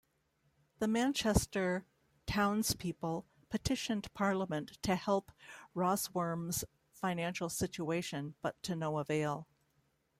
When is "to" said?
4.81-4.95, 8.63-8.75